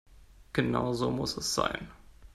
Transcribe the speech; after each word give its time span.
Genau 0.51 0.93
so 0.95 1.11
muss 1.11 1.37
es 1.37 1.53
sein. 1.53 1.87